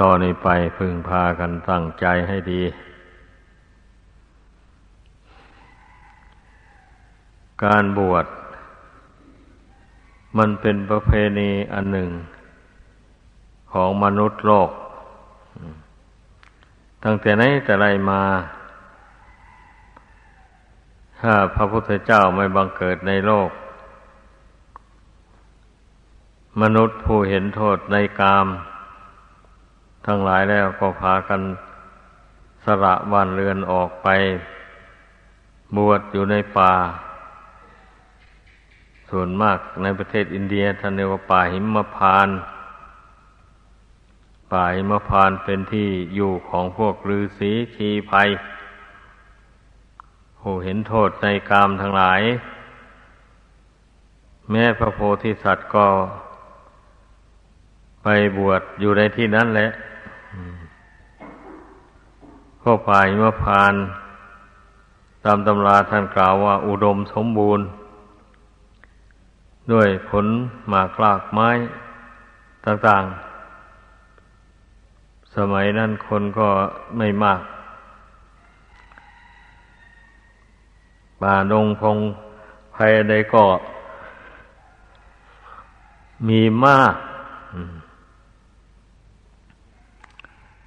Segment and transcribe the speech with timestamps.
[0.00, 2.62] ต่อนนี้ไปพึงพากันตั้งใจให้ดี
[7.64, 8.26] การบวช
[10.38, 12.10] มันเป็นประเพณีอันหนึ่ง
[13.72, 14.70] ของมนุษย์โลก
[17.04, 18.22] ตั้งแต่ไหนแต่ไรมา
[21.20, 23.50] ถ้าพระพุทธเจ้าไม่บังเกิดในโลก
[26.62, 28.46] มนุษย์ผู้เห็นโทษในกาม
[30.06, 31.40] ทั้งหลายแล้วก็พากัน
[32.64, 34.08] สละบ้านเรือนออกไป
[35.76, 36.72] บวชอยู่ในป่า
[39.10, 42.28] ส่วนมากในประเทศอินเดียท่านเรียกว่าป่าหิมพาน
[44.52, 48.28] ป่าหิมพานเป็นที่อยู่ของพวกฤาษีชีภัย
[50.38, 52.20] ผู้เห็นโทษในกามทั้งหลาย
[54.50, 55.86] แม้พระโพธิสัตว์ก็
[58.02, 58.08] ไป
[58.38, 59.68] บวชอยู่ในที่นั้นแหละ
[62.64, 63.74] กป่าหิมพาน
[65.24, 67.66] ตามตำราท่านกล่าวว่าอุดมสมบูรณ์
[69.72, 70.26] ด้วยผล
[70.68, 71.48] หมากลากไม้
[72.66, 76.48] ต่างๆ สมัยนั้นคนก็
[76.98, 77.40] ไม่มาก
[81.20, 81.98] ป่าดงพง
[82.74, 83.44] ภายใดก็
[86.28, 86.94] มีมาก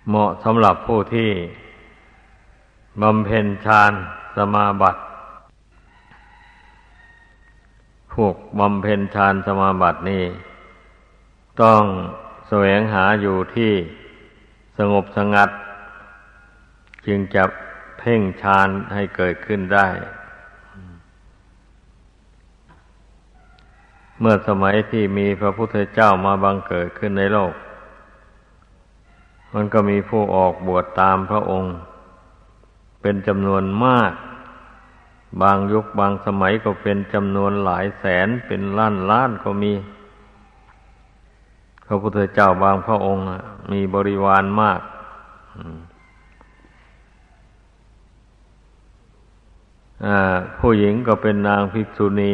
[0.09, 1.29] เหมาะสำหรับผู้ที่
[3.01, 3.93] บำเพ็ญฌาน
[4.35, 5.01] สมาบัติ
[8.13, 10.23] พวกบำเพ็ญฌานสมาบัตินี่
[11.61, 11.83] ต้อง
[12.47, 13.73] แสวงหาอยู่ที่
[14.77, 15.49] สงบสงัด
[17.05, 17.43] จึงจะ
[17.99, 19.87] เพ่งฌานให้เกิดขึ้นได้
[24.19, 27.53] เมื่อสมัยที่มีพระพุทธเจ้ามาบังเกิดขึ้นในโลก
[29.53, 31.75] มันก็มีผู้ออกบวชตามพระองค์
[33.07, 34.11] เป็นจำนวนมาก
[35.41, 39.73] บางยุคบางสมัยก็เป็นจำนวนหลายแสนเป็นล้านล้านก็มี
[41.85, 43.23] พระพุทธเจ้าบางพระองค์
[43.71, 44.81] มีบริวารมาก
[50.59, 52.33] ผู้หญิงก็เป็นนางภิกษุณี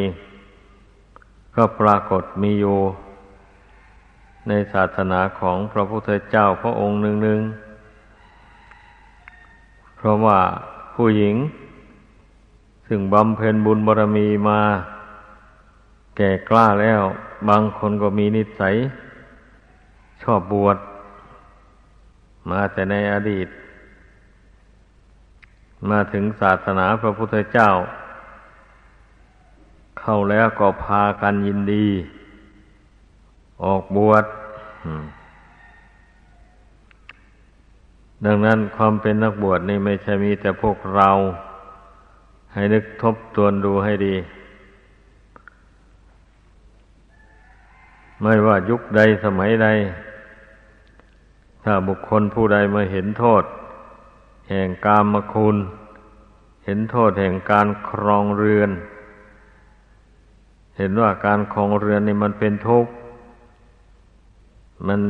[1.55, 2.77] ก็ปรากฏมีอยู่
[4.47, 7.70] ในศาสนาของพระพุทธเจ้าพระองค์หนึ่งๆ
[10.03, 10.39] เพราะว่า
[10.95, 11.35] ผู้หญิง
[12.87, 14.61] ซึ่งบำเพ็ญบุญบารมีมา
[16.17, 17.01] แก่กล้าแล้ว
[17.49, 18.75] บางคนก็มีนิสัย
[20.21, 20.77] ชอบบวช
[22.49, 23.47] มาแต่ในอดีต
[25.89, 27.69] มาถึงศาสนาพระพุทธเจ้า
[29.99, 31.87] เข้าแล้วก็พากันยินดี
[33.63, 34.25] ออกบวช
[38.25, 41.09] ดังนั้นความเป็นนักบวชนี่ไม่ใช่มีแต่พวกเรา
[42.53, 44.15] ให้นึกทบทวนดูให้ดี
[48.21, 49.67] ไม่ว่ายุคใดสมัยใด
[51.63, 53.43] ถ้าบุคคลผู้ใดมาเห็นโทษ
[54.49, 55.57] แห่งกามคุณ
[56.65, 58.71] เห็นโทษแห่งการครองเรือน
[60.77, 62.91] เห็นว่าการครองเรือนนี่มันเป็นทุกข์
[64.87, 65.01] มัน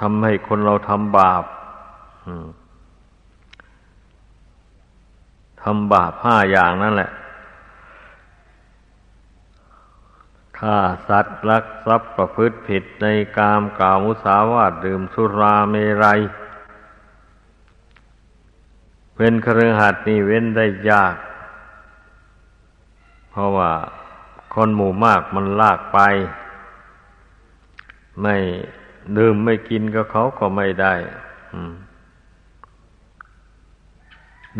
[0.00, 1.44] ทำให้คนเราทำบาป
[5.62, 7.10] ทำบาปห้าอย่างนั่นแหละ
[10.58, 10.78] ฆ่า
[11.08, 13.06] สัตว์ลักทรัพย์ประพฤติผิดใน
[13.36, 15.74] กามกล่าวมุสาวาทดื่มสุราเม
[16.04, 16.20] รัย
[19.16, 21.16] เป็นครือหัดนี่เว้นได้ยาก
[23.30, 23.72] เพราะว่า
[24.54, 25.98] คนหมู่มากมันลากไป
[28.22, 28.36] ไม่
[29.16, 30.94] ดื่มไม่กินก็เขาก็ไม่ได้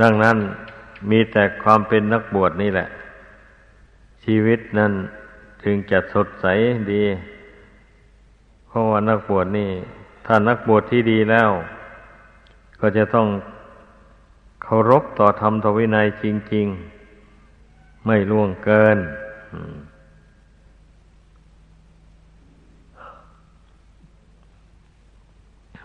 [0.00, 0.36] ดังนั้น
[1.10, 2.88] มีแต่ความเป็นนักบวชนี่แหละ
[4.24, 4.92] ชีวิตนั้น
[5.62, 6.46] ถึงจะสดใส
[6.92, 7.04] ดี
[8.68, 9.70] เพราะว่านักบวชนี่
[10.26, 11.50] ถ้านักบวชที่ดีแล้ว
[12.80, 13.28] ก็จะต้อง
[14.62, 16.24] เคารพต่อธรรมทวินัยจ
[16.54, 16.66] ริง
[17.36, 18.98] ๆ ไม่ล่วงเกิน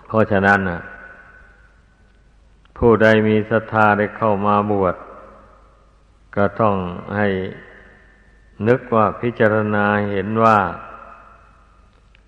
[0.07, 0.79] เพราะฉะนั้นนะ
[2.77, 4.95] ผู้ใดมีศรัทธาได้เข้ามาบวช
[6.35, 6.75] ก็ต้อง
[7.15, 7.27] ให้
[8.67, 10.57] นึกว่าพิจารณาเห็นว่า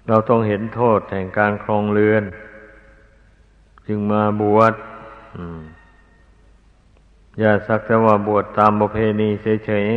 [0.07, 2.23] เราต้องเห็นโทษแห่งการครองเรือน
[3.87, 4.73] จึงมาบวช
[7.39, 9.29] อย่าสักแต่ว่าบวชตามประเพณี
[9.65, 9.87] เฉย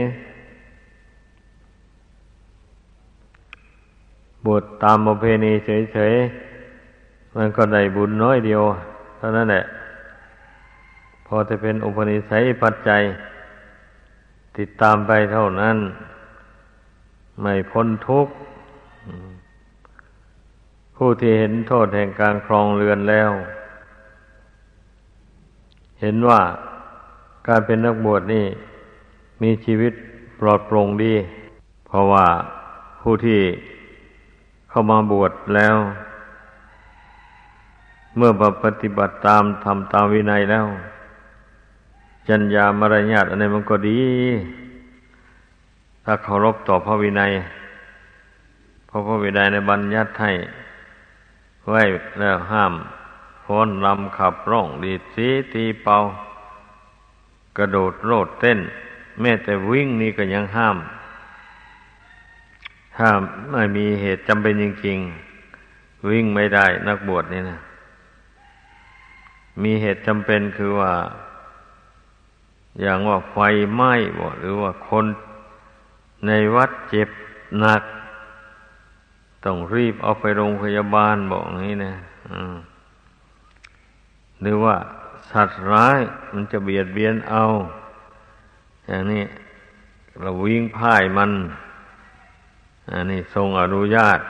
[3.93, 8.63] ๆบวชตามประเพณีเฉยๆมันก็ได้บุญน้อยเดียว
[9.19, 9.65] เท่านั้นแหละ
[11.35, 13.03] อจะเป็นอุปนิสัยปัจจัย
[14.59, 15.77] ติดตามไปเท่านั้น
[17.41, 18.33] ไม่พ้นทุกข์
[20.97, 23.31] ผู้ที่เห็นโทษแห่งการครองเรือนแล้ว
[26.01, 26.41] เห็นว่า
[27.49, 28.47] การเป็นนักบวชนี่
[29.43, 29.93] มีชีวิต
[30.41, 31.15] ปลอดโปร่งดี
[31.87, 32.27] เพราะว่า
[33.03, 33.41] ผู้ที่
[34.71, 35.77] เข้ามาบวชแล้ว
[38.17, 38.33] เมื่อ
[38.65, 40.67] ปฏิบัติตามทำตามวินัยแล้ว
[42.29, 44.01] จัญญามารยาทอะไรมันก็ดี
[46.05, 47.33] ถ้าเคารพต่อพระวินัย
[48.87, 50.33] เพราะพระวินัยในบัญญัติให้
[51.69, 51.83] ไว้
[52.19, 52.73] แล้วห้าม
[53.45, 55.99] พ้นลำขับร้องดีดสีตีเป่า
[57.59, 58.59] กระโดดโลดเต้น
[59.21, 60.77] แม้แต่วิ่งนี่ก็ยังห้าม
[62.97, 63.09] ถ้า
[63.51, 67.59] ไม่มีเหตุจำเป็นจริงๆ วิ่งไม่ได้นักบวชนี่นะ
[69.63, 70.93] มีเหตุจำเป็นคือว่า
[72.81, 73.37] อย่างว่าไฟ
[73.75, 75.07] ไหม้บ่หรือว่าคน
[76.27, 77.09] ในวัดเจ็บ
[77.61, 77.83] หนัก
[79.45, 81.95] ต้องรีบเอาไปโรงพยาบาลบอกงี้นะ
[84.43, 84.77] หรือว่า
[85.31, 85.99] สัตว์ร้าย
[86.35, 87.45] มันจะเบียดเบียนเอา
[88.87, 89.25] อย่างนี้
[90.21, 91.31] เราวิ่งพ่ายมัน
[92.93, 94.21] อันนี้ทรงอนุญาต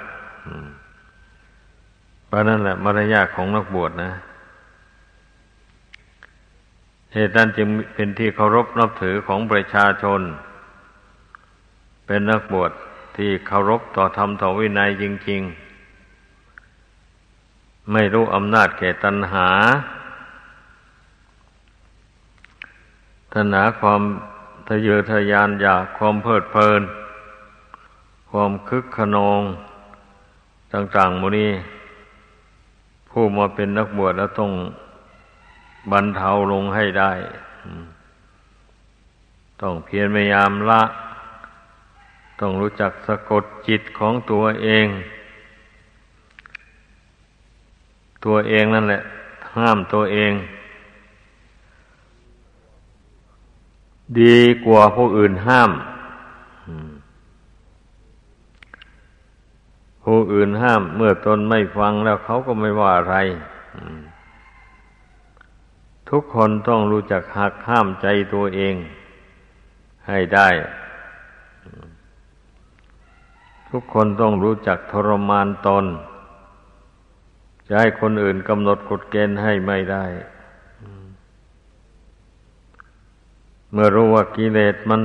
[2.26, 4.10] เพราะนั่นแหละมารยาทของนักบวชนะ
[7.14, 10.20] เหตุนั้นจึงเป็นที่เคารพนับถือของประชาชน
[12.06, 12.72] เป็นนักบวช
[13.16, 15.42] ที่เคารพต่อธรรมต่อวินัยจริง
[17.06, 19.48] ๆ ไม่รู้อำนาจแก่ตัณหา
[23.34, 24.02] ตัณหาความ
[24.68, 26.82] ทะเยอทะยานอยากความเพลิดเพลิน
[28.30, 29.42] ความคึกขนอง
[30.72, 31.50] ต่างๆมูนี้
[33.10, 34.52] ผู้มาเป็นนักบวชแล้วต้อง
[35.90, 37.12] บรรเทาลงให้ได้
[39.60, 40.82] ต้องเพียรพยายามละ
[42.40, 44.86] ต้องรู้จักสะกดจิตของตัวเอง
[48.24, 49.02] ตัวเองนั่นแหละ
[49.56, 50.32] ห้ามตัวเอง
[54.20, 55.70] ดีกว่าผู้อื่นห้าม
[60.04, 63.16] ผู้อื่นห้าม เมื่อตนไม่ฟังแล้วเขาก็ไม่ว่าอะไร
[66.14, 68.74] ทุกคนต้องรู้จักหักห้ามใจตัวเอง
[70.08, 70.48] ให้ได้
[73.70, 75.84] ทุกคนต้องรู้จักทรมานตน
[77.66, 80.04] จะให้คนอื่นกำหนดกฎเกณฑ์ให้ไม่ได้
[83.72, 85.02] เมื่อรู้ว่ากิเลสมัน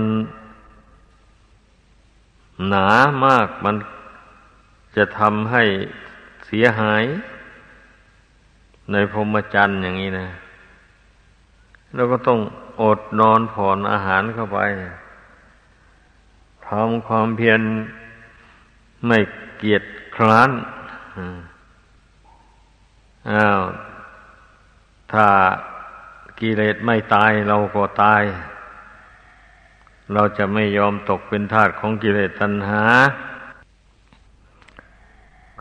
[2.67, 2.87] หนา
[3.25, 3.75] มากมัน
[4.95, 5.63] จะทำให้
[6.45, 7.03] เสียหาย
[8.91, 10.27] ในพรหมจรรย์อย่างนี้นะ
[11.95, 12.39] เราก็ต้อง
[12.81, 14.59] อดนอนผ่อนอาหารเข้าไป
[16.67, 17.61] ทำความเพียร
[19.07, 19.19] ไม่
[19.57, 19.83] เกียจ
[20.15, 20.49] คร้าน
[23.31, 23.61] อ้าว
[25.13, 25.27] ถ้า
[26.39, 28.23] กิเลสไม่ตายเราก็ตาย
[30.13, 32.83] เราจะไม่ยอมตกเป็นทาสของกิเลสตัณหา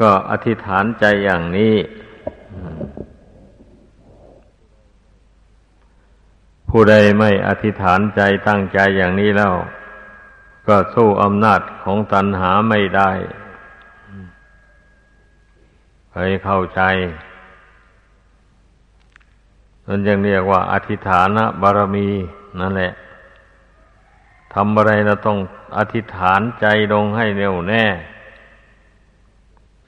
[0.00, 1.76] ก็อธิษฐานใจอย่างนี้
[6.70, 9.54] ผู้ใดไม่อธิษฐานใจตั้งใจอย่างนี้แล้ว
[10.68, 13.10] ก็สู้อำนาจของตัณหาไม่ได้
[16.14, 16.82] ให้เข้าใจ
[19.86, 21.28] นั่นยังเรียกว่า อธิษฐาน
[21.62, 22.08] บารมี
[22.60, 22.92] นั่นแหละ
[24.54, 25.38] ทำอะไรเราต้อง
[25.78, 27.84] อธิษฐานใจลงให้แน่วแน่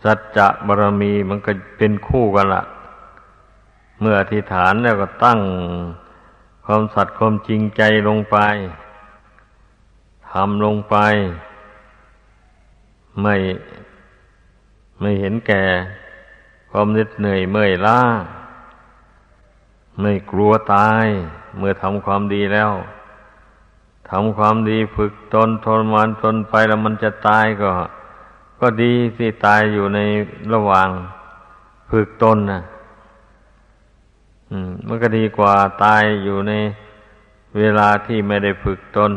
[0.04, 2.62] สัจจะบารมีมันก็เป็นคู่กันละ
[4.00, 5.40] เมื่ออธิษฐานแล้วก็ตั้ง
[6.70, 8.36] ความสัตย์ความจริงใจลงไป
[10.30, 10.96] ทำลงไป
[13.22, 13.36] ไม่
[15.00, 15.64] ไม่เห็นแก่
[16.70, 18.00] ความเหน็ดเหนื่อยเมื่อยล้า
[20.00, 21.06] ไม่กลัวตาย
[21.58, 22.70] เมื่อทำความดีแล้ว
[24.10, 27.70] ทำความดีฝึกตนทรมานตนไปแล้วมันจะตายก็
[28.60, 29.98] ก็ดีสิตายอยู่ใน
[30.52, 30.88] ระหว่าง
[31.90, 32.62] ฝึกตนนะ
[34.86, 36.52] มันก็ดีกว่าตายอยู่ใน
[37.58, 39.12] เวลาที่ไม่ได้ฝึกตน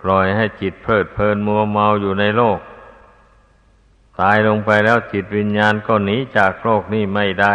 [0.00, 2.58] ปล่อยให้จิตเพลิดเพลินมัวเมาอยู่ในโลก
[4.20, 7.54] ตายลงไปแล้วจิตวิญญาณก็หนีจากโลกนี้ไม่ได้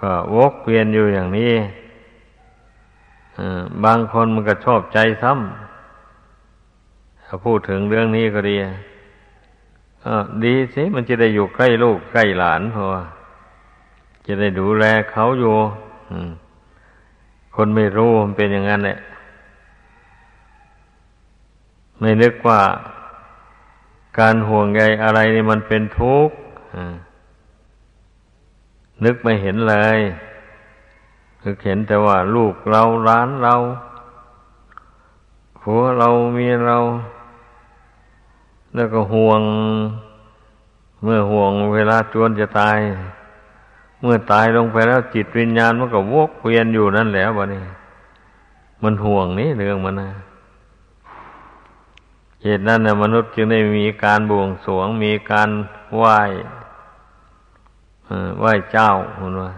[0.00, 1.52] ก็วกเวียนอยู่อย่างนี้
[3.84, 8.56] บางคนมันก็ชอบใจซ้ำถ้าพูดถึงเรื่องนี้ก็ดี
[10.44, 12.84] ดีสิมันจะได้อยู่ใกล้ลูกใกล้หลานพอ
[14.26, 15.54] จะได้ดูแลเขาอยู่
[17.56, 18.98] คนไม่รู้มันเป็นอย่างนั้นแหละ
[22.00, 22.60] ไม่นึกว่า
[24.18, 26.36] การห่วงใยอะไรนี่มันเป็นทุกข์
[29.04, 29.98] นึกไม่เห็นเลย
[31.40, 33.54] คือเห็นแต่ว่าลูกเราร้านเรา
[35.60, 36.78] ผัวเราเมียเรา
[38.74, 39.42] แล้วก็ห่วง
[41.02, 42.78] เมื่อห่วงเวลาจวนจะตาย
[44.02, 47.62] เมื่อตายลงไปแล้วจิตวิญญาณมันก็วกเวียนอยู่นั่นแหละวะนี่
[48.82, 50.10] มันห่วงนี่เรื่องมันนะ
[52.42, 55.48] เหตุนั้นนะมนุษย์จึงได้มีการบวงสรวงมีการ
[55.96, 56.18] ไหว้
[58.40, 59.50] ไหว้เจ้าคุณว่า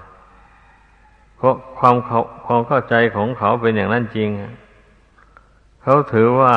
[1.37, 4.29] เพราะความเขาความเข้าใจของเขาเป็นอย่างนั้นจริง
[5.83, 6.55] เขาถือว่า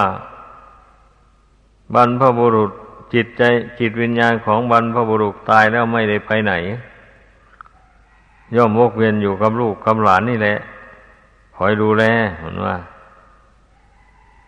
[1.95, 2.71] บรรพบุรุษ
[3.13, 3.43] จิตใจ
[3.79, 6.53] จิตวิญญาณของบรรพบุรุษตายแล้วไม่ได้ไปไหน
[8.55, 10.57] ย่อมวกเวียนอยู่กับลูกกับหลานนี่แหละ
[11.55, 12.03] คอยดูแล
[12.37, 12.75] เหมือนว่า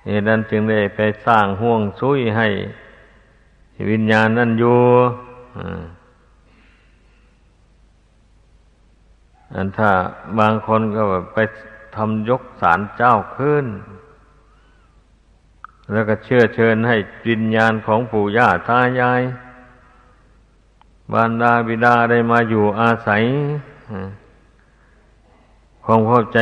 [0.05, 2.47] เหตุนั้นจึงได้ไปสร้างห่วงซุยให้
[3.91, 4.79] วิญญาณนั่นอยู่
[9.53, 9.91] อันถ้า
[10.39, 11.37] บางคนก็แบบไป
[11.95, 13.65] ทำยกสารเจ้าขึ้น
[15.91, 16.95] แล้วก็เชื่อเชิญให้
[17.27, 19.21] วิญญาณของปู่ย่าตายาย
[21.13, 23.23] บารดาบิดาได้มาอยู่อาศัย
[25.84, 26.39] ความเข้าใจ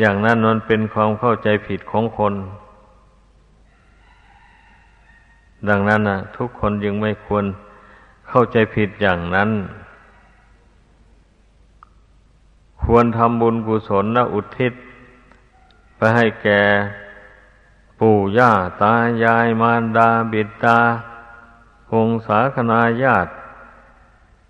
[0.00, 2.34] อย่างนั้นมันเป็นความเข้าใจผิดของคน
[5.68, 7.44] ดังนั้นนะทุกคนยังไม่ควร
[8.28, 9.50] เข้าใจผิดอย่างนั้น
[12.82, 14.72] ควรทำบุญกุศลและอุทิศ
[15.96, 16.60] ไปให้แก่
[17.98, 18.94] ปู่ย่าตา
[19.24, 20.78] ยายมารดาบิดา
[21.88, 23.30] พงสาคนาญาติ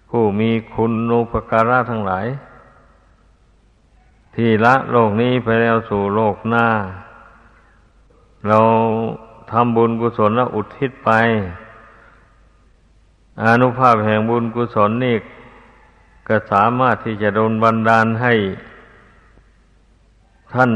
[0.09, 2.27] ผู้มีคุณูปการะทั้งหลาย
[4.35, 6.67] ที่ละโลกนี้ไปแล้วสู่โลกหน้า
[8.49, 8.61] เรา
[9.51, 11.11] ทำบุญกุศลแล้วอุทิศไป
[13.45, 15.17] อนุภาพแห่งบุญกุศลนี่
[16.29, 18.35] ก็สามารถที่จะโดนบันดาลให้
[20.53, 20.71] ท่าน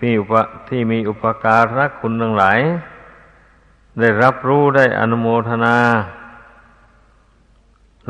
[0.00, 0.32] มีอุป
[0.68, 2.58] ที่มีอุปการะคุณทั้งหลาย
[4.00, 5.76] ได้รับรู้ได้อนุโมทนา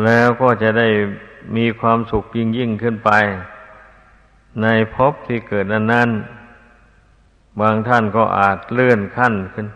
[0.05, 0.89] แล้วก็จะได้
[1.57, 3.11] มีความสุขยิ่งยิ่งขึ้นไป
[4.63, 6.11] ในภพที่เกิดนั้นนั้น
[7.61, 9.67] บางท่านก็อาจเลื่อนขั้นขึ้น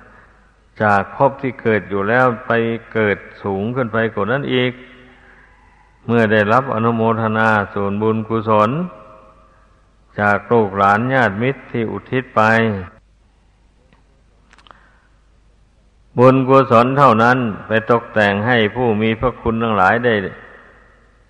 [0.83, 2.53] จากภพที่เกิดอยู่แล้วไป
[2.95, 4.73] เกิดสูงขึ้นไปกว่านั้นอีก
[6.07, 8.71] เมื่อได้รับอนุโมทนาส่วนบุญกุศล
[10.21, 12.43] จากลูกหลานญาติมิตรที่อุทิศไป
[16.19, 20.15] บุญกุศลเท่านั้นไปตกแต่งให้ผู้มีพระคุณทั้งหลายได้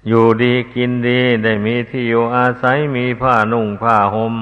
[0.09, 4.35] อยู่ดีกินดีได้มีที่อยู่อาศัยมีผ้านุ่งผ้าหม่ม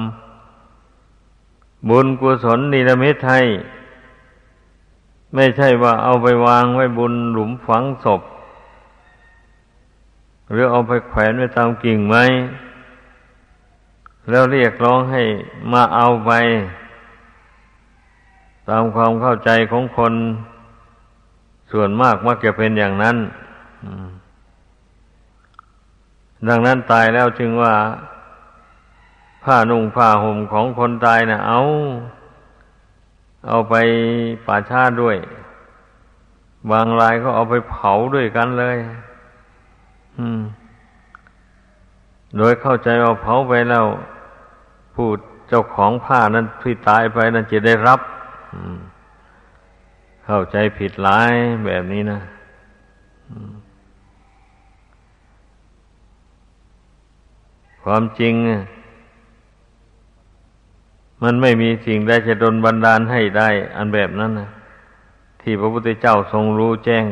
[1.89, 3.41] บุญกุศลนิรมิตให้
[5.33, 8.21] ไม่ใช่ว่าเอาไปวางไว้บุญหลุมฝังศพ
[10.51, 12.23] หรือเอาไปแขวนไว้ตามกิ่งไม้
[14.29, 15.21] แล้วเรียกร้องให้
[15.71, 16.31] มาเอาไป
[18.69, 20.13] ตามความเข้าใจของคน
[21.71, 23.17] ส่วนมากมักจะเป็นอย่างนั้น
[26.47, 27.73] ดังนั้นตายแล้วจึงว่า
[29.43, 31.61] ผ้านุ่งผ้าห่มของคนตายนะ่ะ เอา
[33.47, 33.75] เอาไป
[34.45, 35.17] ป่าชาด้วย
[36.71, 38.77] บางรายก็เอาไปเผาด้วยกันเลย
[40.17, 40.41] อืม
[42.37, 43.85] โดยเข้าใจว่าเผาไปแล้ว
[44.95, 45.09] ผู้
[45.47, 47.99] เจ้าของผ้านั้นที่ตายไปนั้นจะได้รับ
[50.25, 51.31] เข้าใจผิดหลาย
[51.65, 52.19] แบบนี้นะ
[57.83, 58.33] ความจริง
[61.23, 64.49] มันไม่มีสิ่งใดจะดนบันดาลให้ได้ อันแบบนั้นนะ
[65.41, 67.03] ที่พระพุทธเจ้าทรงรู้แจ้ง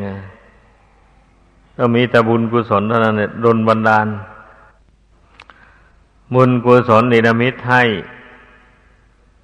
[1.76, 4.06] ก็มีแต่บุญกุศลเท่านั้นเนี่ยดนบันดาล
[6.34, 7.82] บุญกุศลนิรมิตให้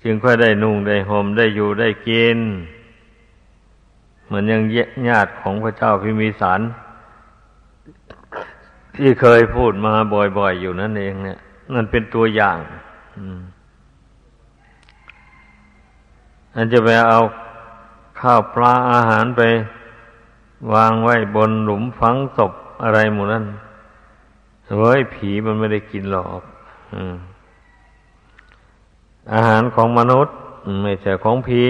[0.02, 2.38] จึงค่อยได้นุ่งได้ห่มได้อยู่ได้กิน
[4.24, 4.62] เหมือนยัง
[5.08, 6.60] ญาติของพระเจ้าพิมีสาร
[8.96, 9.92] ที่เคยพูดมา
[10.38, 11.38] บ่อยๆอยู่นั่นเองเนี่ย
[11.74, 12.58] นั่นเป็นตัวอย่าง
[16.54, 17.20] อันจะไปเอา
[18.20, 19.42] ข้าวปลาอาหารไป
[20.74, 22.52] วางไว้บนหลุมฝังศพ
[22.82, 23.44] อะไรหมู่นั้น
[24.68, 26.42] เฮ้ยผีมันไม่ได้กินหรอก
[26.94, 26.96] อ
[29.32, 30.34] อาหารของมนุษย์
[30.82, 31.64] ไม่ใช่ของผี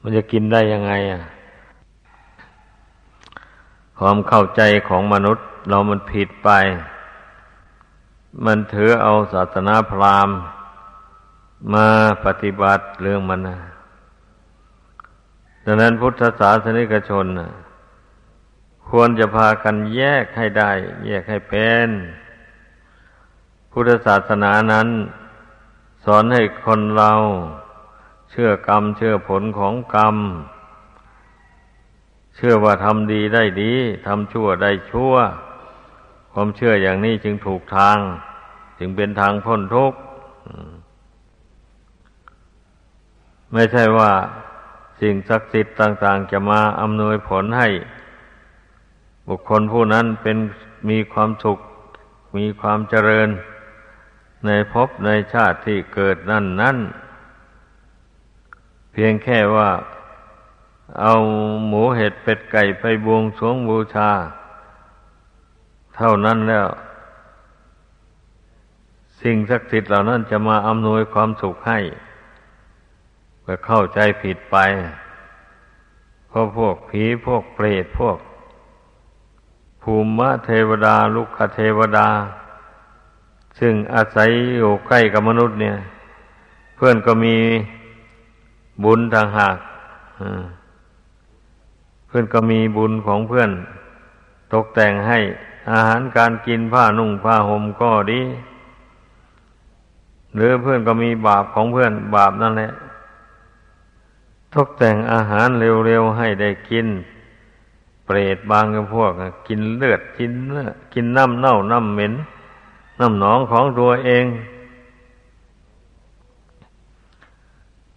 [0.00, 1.22] มันจะกินได้ยังไงอะ
[3.98, 6.50] ความเข้าใจของมนุษย์ เรามันผิดไป
[8.44, 10.36] มันถือเอาศาสนาพราหมณ์
[11.72, 11.86] มา
[12.24, 13.58] ปฏิบัติเรื่องมันนะ
[15.64, 17.50] ดังนั้นพุทธศาสนิกชนนะ
[18.88, 20.70] ควรจะพากันแยกให้ได้
[21.06, 21.88] แยกให้เป็น
[23.72, 24.88] พุทธศาสนานั้น
[26.04, 27.12] สอนให้คนเรา
[28.30, 30.16] เชื่อกรรม เชื่อผลของกรรม
[32.36, 33.72] เชื่อว่าทำดีได้ดี
[34.06, 35.14] ทำชั่วได้ชั่ว
[36.32, 37.98] ความเชื่ออย่างนี้จึงถูกทาง
[38.78, 39.98] จึงเป็นทางพ้นทุกข์
[43.52, 44.10] ไม่ใช่ว่า
[45.00, 47.68] สิ่งศักดิ์สิทธิ์ต่าง ๆ จะมาอำนวยผลให้
[49.28, 50.36] บุคคลผู้นั้นเป็น
[50.90, 51.58] มีความสุข
[52.36, 53.28] มีความเจริญ
[54.46, 56.78] ในภพในชาติที่เกิดนั่นนั่น
[58.92, 59.70] เพียงแค่ว่า
[61.00, 61.14] เอา
[61.66, 64.10] หมูเห็ดเป็ดไก่ไปบวงสรวงบูชา
[65.96, 66.68] เท่านั้นแล้ว
[69.20, 71.78] สิ่งศักดิ์สิทธิ์เหล่านั้นจะมาอำนวยความสุขให้
[73.44, 74.56] ก็เข้าใจผิดไป
[76.28, 78.18] เพราะพวกผีพวกเปรตพวก
[79.82, 82.08] ภูมิเทวดา ลุกขเทวดา
[83.58, 85.76] ซึ่งอาศัยอยู่ใกล้กับมนุษย์เนี่ย
[86.76, 87.36] เพื่อนก็มี
[88.84, 89.56] บุญทางหาก
[92.06, 93.50] เพื่อนก็มีบุญของเพื่อน
[94.52, 95.18] ตกแต่งให้
[95.72, 98.20] อาหารการกินผ้านุ่งผ้าห่มก็ดี
[100.34, 102.72] หรือเพื่อนก็มีบาปของเพื่อนบาปนั่นแหละ
[104.54, 106.86] ตกแต่งอาหารเร็วๆให้ได้กิน
[108.04, 109.12] เปรตบางกับพวก
[109.48, 112.14] กินเลือดกินเนื้อกินน้ำเน่าน้ำเหม็น
[113.00, 114.24] น้ำหนองของตัวเอง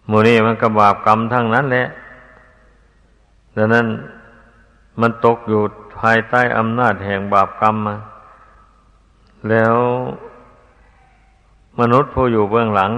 [0.06, 1.86] โมนี่มันกบาปกรรมทั้งนั้นแหละ
[3.56, 3.86] ดังนั้น
[5.00, 5.60] มันตกอยู่
[5.98, 7.96] ภายใต้อำนาจแห่งบาปกรรมมา
[9.50, 9.74] แล้ว
[11.80, 12.92] มนุษย์ผู้อยู่เบื้องหลัง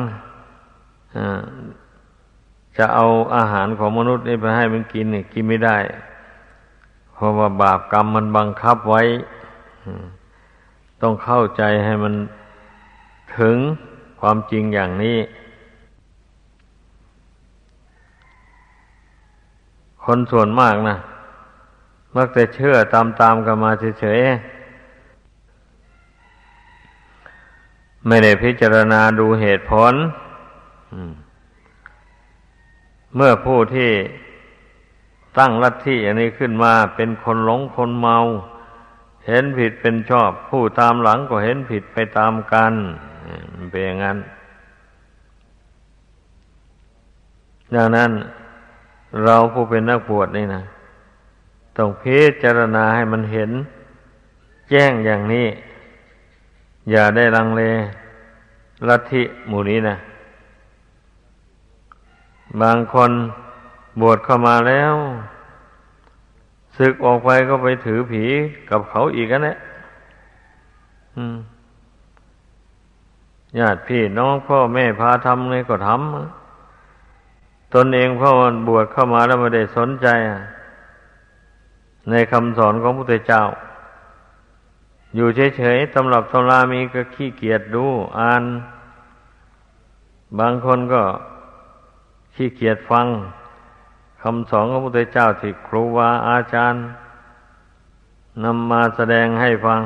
[2.77, 5.77] จะเอาอาหารของมนุษย์นี่ไปให้มันกินเนี่ยกินไม่ได้
[7.13, 9.03] เพราะว่าบาปกรรมมันบังคับไว้
[11.03, 12.15] ต้องเข้าใจให้มัน
[13.39, 13.57] ถึง
[14.21, 15.19] ความจริงอย่างนี้
[20.05, 20.97] คนส่วนมากนะ
[22.15, 24.57] มักแต่เชื่อตามๆกันมาเฉยๆ
[28.07, 29.95] ไม่ได้พิจารณาดูเหตุผล
[33.15, 33.91] เมื่อผู้ที่
[35.39, 38.17] ตั้งลัทธิอย่างนี้ขึ้นมาเป็นคนหลงคนเมา
[39.27, 42.73] เห็นผิดเป็นชอบ ผู้ตามหลังก็เห็นผิดไปตามกัน
[43.53, 44.19] มันเป็นอย่างนั้น
[47.75, 48.11] ดังนั้น
[49.25, 50.63] เราผู้เป็นนักบวชนี่นะ
[51.77, 53.51] ต้องพิจารณาให้มันเห็น
[54.71, 55.47] แจ้งอย่างนี้
[56.91, 57.63] อย่าได้ลังเล
[58.89, 59.97] ลัทธิหมู่นี้นะ
[62.61, 63.11] บางคน
[64.01, 64.95] บวชเข้ามาแล้ว
[66.77, 68.25] ศึกออกไปก็ไปถือผี
[68.71, 69.59] กับเขาอีกนะเนี่ย
[73.59, 80.09] ญาติพี่น้องพ่อแม่พาทำไงก็ทำตนเองเพราะมันบวชเข้ามาแล้วไม่ได้สนใจ
[82.11, 83.43] ในคำสอนของพระพุทธเจ้า
[85.15, 87.87] อยู่เฉยๆตำรับตำรามีก็ขี้เกียจดู
[88.19, 88.43] อ่าน
[90.39, 91.03] บางคนก็
[92.35, 93.07] ขี้เกียจฟัง
[94.23, 96.81] คำสอนของพระพุทธเจ้าที่ครูบาอาจารย์
[98.45, 99.81] นำมาแสดงให้ฟัง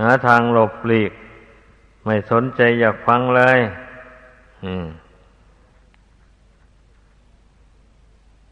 [0.00, 1.12] หาทางหลบหลีก
[2.04, 3.58] ไม่สนใจอยากฟังเลย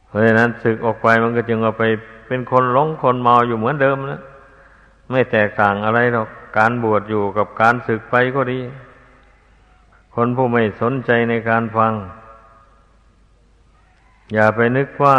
[0.07, 1.85] เพราะฉะนั้นศึกออกไปมันก็จึงเอาไป
[2.27, 4.21] เป็นคนหลงคนเมาอยู่เหมือนเดิมนะ
[5.11, 6.29] ไม่แตกต่างอะไรหรอก
[6.59, 8.61] การบวชอยู่กับการศึกไปก็ดี
[10.15, 11.93] คนผู้ไม่สนใจในการฟัง
[14.33, 15.19] อย่าไปนึกว่า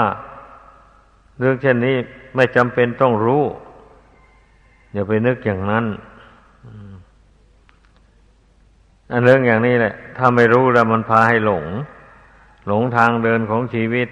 [1.40, 1.98] เรื่องเช่นนี้
[2.36, 3.44] ไม่จำเป็นต้องรู้
[4.94, 5.86] อย่าไปนึกอย่างนั้น
[9.12, 11.66] อันเรื่องอย่างนี้แหละ ถ้าไม่รู้แล้วมันพาให้หลง
[12.68, 14.10] หลงทางเดินของชีวิต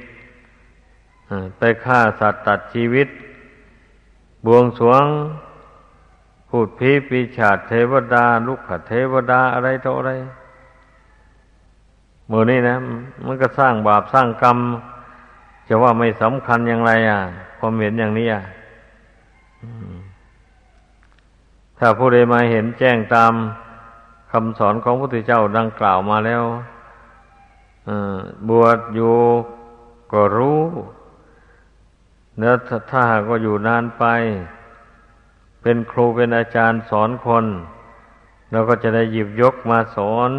[1.57, 3.07] ไปฆ่าสัตว์ตัดชีวิต
[4.45, 5.05] บวงสวง
[6.49, 10.11] พูดพีปีชาติเทวดา ลุกขเทวดาอะไรต่ออะไร
[12.31, 12.77] มือนี้นะ
[13.25, 14.57] มันก็สร้างบาปสร้างกรรม
[15.67, 17.19] จะว่าไม่สำคัญอย่างไร อะ
[17.59, 18.43] ความเห็นอย่างนี้อะ
[21.77, 23.33] ถ้าผู้ใดมาเห็นแจ้งตาม
[24.31, 26.43] คำสอนของพระพุทธเจ้าดังกล่าวมาแล้ว
[28.49, 29.15] บวชอยู่
[30.11, 30.61] ก็รู้
[32.37, 32.53] เนื้อ
[32.89, 34.03] ถ้าหากว่าอยู่นานไป
[35.61, 37.45] เป็นครูเป็นอาจารย์สอนคน
[38.51, 40.31] เราก็จะได้หยิบยกมาสอน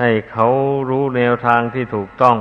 [0.00, 0.46] ให้เขา
[0.90, 2.36] รู้แนวทางที่ถูกต้อง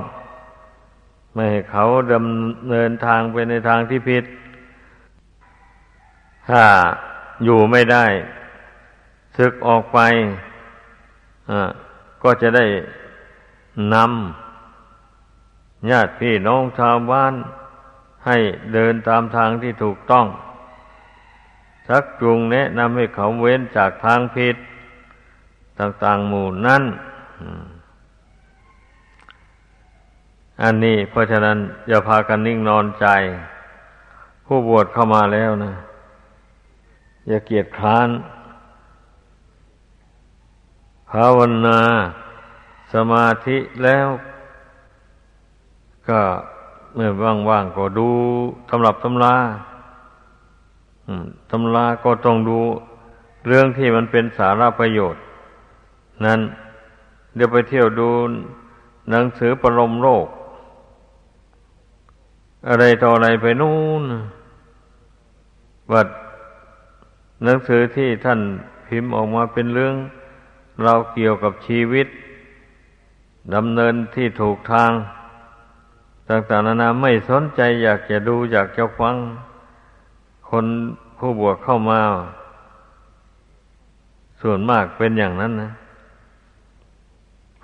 [1.33, 4.25] ไม่ให้เขาดำเนินทางไปในทางที่ผิด
[6.49, 6.63] ถ้า
[7.43, 8.05] อยู่ไม่ได้
[9.37, 9.99] ศึกออกไป
[12.23, 12.65] ก็จะได้
[13.93, 17.33] นำญาติพี่น้องชาวบ้าน
[18.25, 18.37] ให้
[18.73, 20.25] เดินตามทางที่ถูกต้อง
[21.87, 24.55] ชักจูงแนะนำให้เขาเว้นจากทางผิด
[25.79, 26.83] ต่างๆหมู่นั้น
[30.62, 33.08] อันนี้เพราะฉะนั้น อย่าพากันนิ่งนอนใจ
[34.45, 35.74] ผู้บวชเข้ามาแล้วนะ
[37.28, 38.10] อย่าเกียจคร้าน
[41.12, 41.80] ภาวนา
[42.93, 44.08] สมาธิแล้ว
[46.10, 46.21] ก็
[46.93, 47.12] เมื่อ
[47.50, 48.10] ว่างๆก็ดู
[48.69, 49.36] ตำรับตำรา
[51.52, 52.60] ตำราก็ต้องดู
[53.48, 55.21] เรื่องที่มันเป็นสาระประโยชน์
[56.26, 56.39] นั้น
[57.36, 58.10] เดี๋ยวไปเที่ยวดู
[59.10, 60.28] หนังสือประลมโลก
[62.67, 64.04] อะไรต่ออะไรไปนู่น
[65.91, 66.08] วัด
[67.43, 68.39] หนังสือที่ท่าน
[68.88, 69.95] พิมพ์ออกมาเป็นเรื่อง
[70.84, 72.08] เราเกี่ยวกับชีวิต
[73.56, 74.91] ดำเนินที่ถูกทาง
[76.30, 79.15] ต่างๆนานาไม่สนใจอยากจะดูอยากจะฟัง
[80.50, 80.65] คน
[81.17, 82.02] ผู้บวชเข้ามา
[84.41, 85.71] ส่วนมากเป็นอย่างนั้นนะ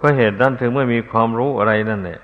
[0.02, 2.20] เพราะเหตุนั้นถึงไม่มีความรู้อะไรนั่นแหละ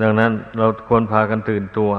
[0.00, 1.92] ดังนั้นเราควรพากันตื่นตัว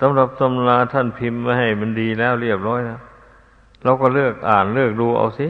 [0.00, 3.00] ตำหรับตำราท่านพิมพ์มาให้มันดีแล้วเรียบร้อยแล้ว
[3.84, 5.46] เราก็เลือกอ่านเลือกดูเอาสิ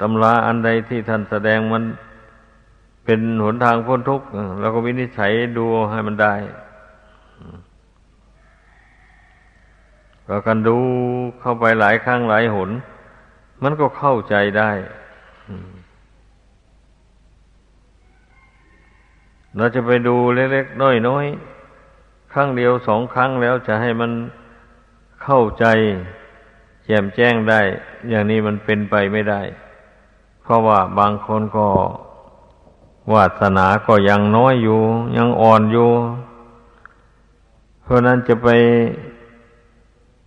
[0.00, 1.82] ตำราอันใดที่ท่านแสดงมัน
[3.04, 4.26] เป็นหนทางพ้นทุกข์
[4.60, 6.34] เราก็วินิจฉัยดูให้มันได้
[10.28, 10.76] ก็กันดู
[11.40, 12.70] เข้าไปหลายครั้งหลายหน
[13.62, 14.70] มันก็เข้าใจได้
[19.56, 24.10] เราจะไปดูเล็กๆน้อยๆครั้งเดียวสองครั้งแล้วจะให้มัน
[25.22, 25.64] เข้าใจ
[26.84, 27.60] แจ่มแจ้งได้
[28.08, 29.42] อย่างนี้มันเป็นไปไม่ได้
[30.42, 31.66] เพราะว่าบางคนก็
[33.12, 34.80] วาสนาก็ยังน้อยอยู่
[35.16, 35.90] ยังอ่อนอยู่
[37.82, 38.48] เพราะนั้นจะไป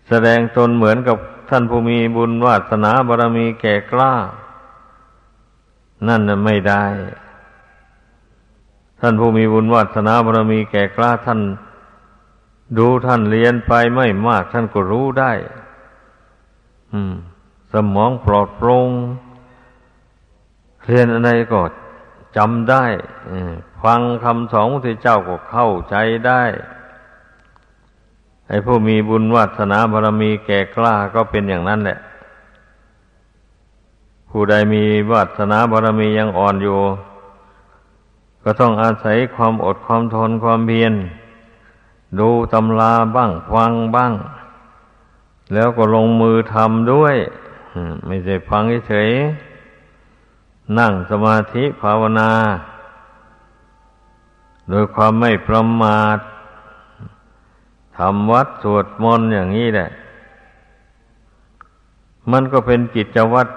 [0.07, 1.17] แสดงตนเหมือนกับ
[1.49, 4.13] ท่านผู้มีบุญวาสนาบารมีแก่กล้า
[6.07, 6.85] นั่นน่ะไม่ได้
[9.01, 11.41] ท่านผู้มีบุญวาสนาบารมีแก่กล้าท่าน
[12.77, 15.31] ดูท่านเรียนไปไม่มาก ท่านก็รู้ได้
[16.91, 17.13] อืม
[17.73, 18.89] สมองปลอดโปร่ง
[20.85, 21.61] เรียนอะไรก็
[22.37, 22.85] จำได้
[23.83, 25.95] ฟังคำสอนของพระเจ้าก็เข้าใจ
[26.27, 26.43] ได้
[28.47, 31.99] ไอ้ผู้มีบุญวาสนาบารมีแก่กล้าก็เป็นอย่างนั้นแหละ
[34.29, 36.79] ผู้ใดมีวาสนาบารมียังอ่อนอยู่
[38.43, 40.93] ก็ต้องอาศัยความอดความทนความเพียร
[42.19, 44.13] ดูตำราบ้างฟังบ้าง
[45.53, 47.15] แล้วก็ลงมือทำด้วย
[48.05, 49.09] ไม่ใช่ฟังเฉย
[50.77, 52.31] นั่งสมาธิภาวนา
[54.69, 56.17] โดยความไม่ประมาท
[57.97, 59.89] ทำวัดสวดมนต์อย่างนี้แหละ
[62.31, 63.51] มันก็เป็นกิจวัตร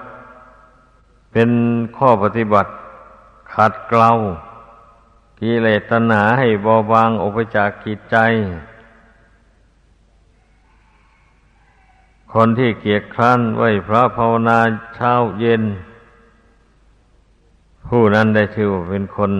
[1.31, 1.49] เป็น
[1.97, 2.71] ข้อปฏิบัติ
[3.53, 4.11] ขัดเกลา
[5.39, 8.17] กิเลสตัณหาให้เบาบางออกไปจากกิจใจ
[12.33, 14.59] คนที่เกียจคร้านไหวพระภาวนา
[14.95, 15.63] เช้าเย็น
[17.87, 19.31] ผู้นั้นได้ชื่อว่าเป็นคน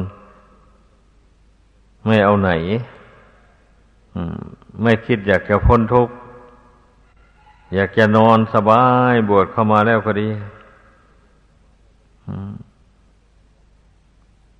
[2.05, 2.51] ไม่เอาไหน
[4.81, 6.13] ไม่คิดอยากจะพ้นทุกข์
[7.73, 10.29] อยากจะนอนสบายบวชเข้ามาแล้วก็ดี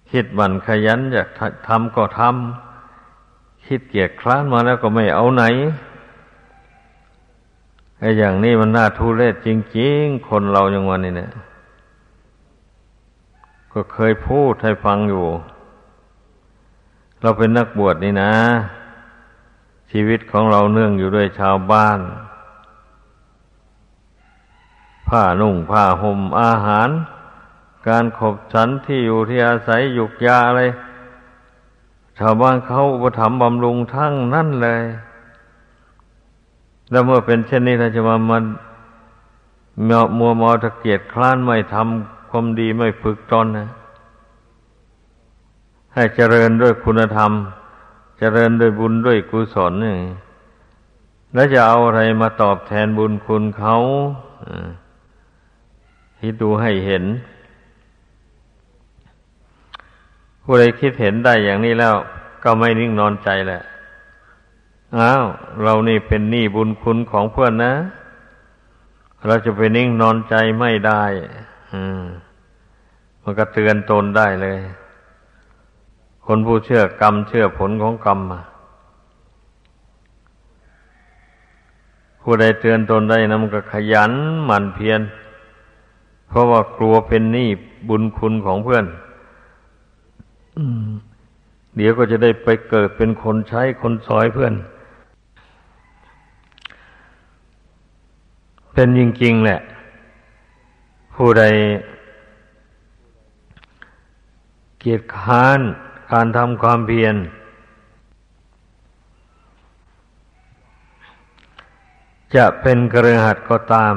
[0.10, 1.30] คิดบันขยันอยาก
[1.68, 5.44] ทำก็ทำคิดเกียจคร้านมาแล้วก็ไม่เอาไหน
[8.00, 11.32] ไอ้อย่างนี้มันน่าทุเรศจริง ๆ คนเราอย่างวันนี้เนี่ย
[13.74, 15.26] ก็เคยพูดให้ฟังอยู่
[17.22, 18.32] เราเป็นนักบวชนี่นะ
[19.92, 22.00] ชีวิตของเราเนื่องอยู่ด้วยชาวบ้าน
[25.08, 26.90] ผ้านุ่งผ้าห่มอาหาร
[27.88, 30.62] การขบฉันที่อยู่ที่อาศัยหยุกยาอะไร
[32.20, 34.82] ชาวบ้านเขาอุปถัมภ์บำรุงทั้งนั่นเลย
[36.92, 38.44] แล้วเมื่อเป็นเช่นนี้เราจะมามัน
[39.88, 43.70] มัวมัวมอตะเกียดคลานไม่ทำความดีไม่ฝึกตนนะ
[45.94, 47.32] ให้เจริญด้วยคุณธรรม
[48.24, 49.98] เจริญด้วยบุญด้วยกุศลนี่
[51.34, 53.76] แล้วจะเอาอะไรมาตอบแทนบุญคุณเขา
[56.20, 57.04] คิดดูให้เห็น
[60.44, 61.96] ผู้ใดคิดเห็นได้อย่างนี้แล้ว
[62.44, 63.62] ก็ไม่นิ่งนอนใจแหละ
[65.00, 65.26] อ้าว
[65.62, 67.74] เรานี่เป็นหนี้บุญคุณของเพื่อนนะ
[69.28, 71.04] เราจะไปนิ่งนอนใจไม่ได้
[73.24, 74.60] มันก็เตือนตนได้เลย
[76.34, 78.42] คนผู้เชื่อกรรม เชื่อผลของกรรมมา
[82.22, 84.12] ผู้ใดเตือนตนได้นะมันก็ขยัน
[84.46, 85.02] หมั่นเพียร
[86.28, 87.50] เพราะว่ากลัวเป็นหนี้
[87.88, 88.86] บุญคุณของเพื่อน
[91.76, 94.54] เดี๋ยวก็จะได้ไปเกิดเป็นคนใช้คนสอยเพื่อน
[98.74, 99.60] เป็นจริงๆแหละ
[101.16, 101.44] ผู้ใด
[104.80, 105.62] เกียรติค้าน
[106.12, 107.16] การทำความเพียร
[112.36, 113.96] จะเป็นกระหัดก็ตาม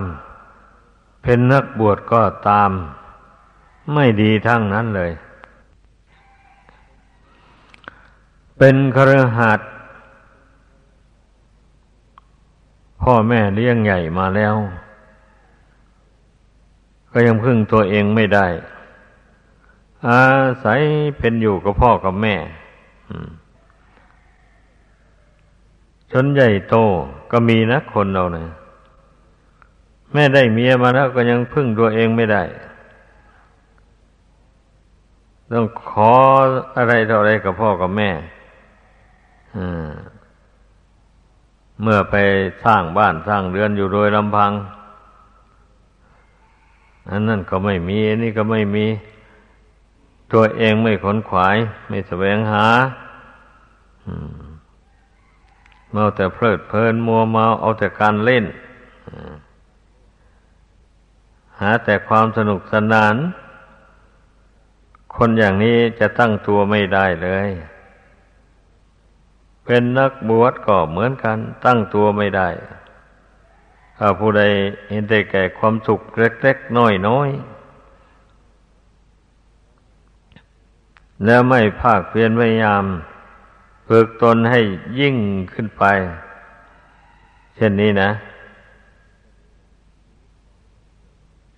[1.22, 2.70] เป็นนักบวชก็ตาม
[3.94, 5.12] ไม่ดีทั้งนั้นเลย
[8.59, 9.61] เป็นครหัด
[13.03, 14.55] พ่อแม่เลี้ยงใหญ่มาแล้ว
[17.12, 18.46] ก็ยังพึ่งตัวเองไม่ได้
[20.08, 20.22] อา
[20.64, 20.80] ศัย
[21.18, 22.34] เป็นอยู่กับพ่อกับแม่
[23.10, 23.30] อืม
[26.12, 26.76] จนใหญ่โต
[27.30, 28.48] ก็มีนะคนเราเนะี่ย
[30.12, 32.42] แม่ได้เมียมาแล้วก็ยังพึ่งตัวเองไม่ได้
[35.52, 36.12] ต้องขอ
[36.76, 38.10] อะไรต่ออะไรกับพ่อกับแม่
[41.82, 42.14] เมื่อไป
[42.64, 44.52] สร้างบ้านสร้างเรือนอยู่โดยลำพัง
[47.10, 48.86] อันนั้นก็ไม่มีนี่ก็ไม่มี
[50.34, 51.56] ตัวเองไม่ขนขวาย
[51.88, 52.66] ไม่แสวงหา
[55.90, 58.44] เมาแต่เพลิดเพลินมัวเมาเอาแต่การเล่น
[61.60, 63.16] หาแต่ความสนุกสนาน
[65.16, 67.50] คนอย่างนี้จะตั้งตัวไม่ได้เลย
[69.64, 72.48] เป็นนักบวชก็เหมือนกัน ตั้งตัวไม่ได้
[73.96, 74.42] ถ้าผู้ใด
[74.88, 77.53] เห็นแต่แก่ความสุขเล็กๆน้อยๆ
[81.24, 82.85] แล้วไม่ภาคเพียรพยายาม
[83.88, 84.61] ฝึกตนให้
[85.00, 85.16] ยิ่ง
[85.53, 85.85] ขึ้นไป
[87.57, 88.11] เช่นนี้นะ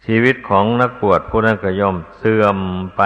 [0.04, 2.58] ชีวิตของนักบวชผู้นั้นก็ย่อมเสื่อม
[2.96, 3.02] ไป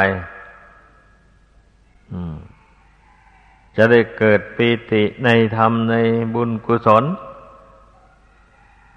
[3.76, 5.94] จะได้เกิดปีติในธรรมใน
[6.34, 7.04] บุญกุศล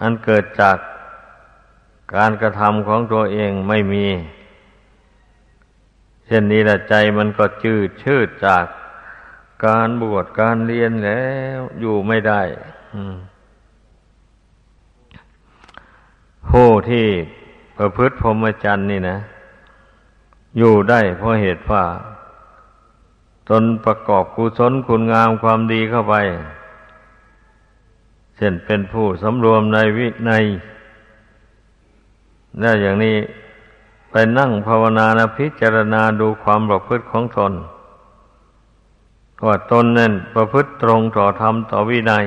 [0.01, 0.77] อันเกิดจาก
[2.15, 4.05] การกระทำของตัวเองไม่มี
[6.25, 8.65] เช่นนี้แหละใจมันก็จืดชืดจาก
[9.65, 11.23] การบวชการเรียนแล้
[11.57, 12.41] วอยู่ไม่ได้
[16.49, 17.07] ผู้ที่
[17.77, 19.17] ประพฤติพรหมจรรย์นี่นะ
[20.57, 21.83] อยู่ได้เพราะเหตุว่า
[23.49, 26.15] ตนประกอบกุศลคุณงามความดีเข้าไป
[28.37, 30.31] เช่นเป็นผู้สำรวมในวิใน
[32.59, 33.17] และอย่างนี้
[34.15, 37.53] ไปนั่งภาวนานะพิจารณาดูความประพฤติของตน
[39.45, 42.25] ว่าตนนั่นประพฤติตรงต่อธรรมต่อวินัย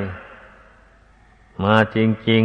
[1.64, 1.98] มาจ
[2.30, 2.44] ริง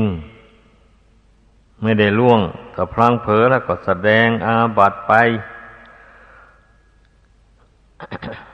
[0.92, 2.40] ๆ ไม่ได้ล่วง
[2.74, 5.14] แต่พลังเผลอแล้วก็แสดงอาบัตไป